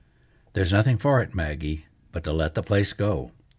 [0.27, 3.33] * "There's nothing for it, Maggie, but to let the place go.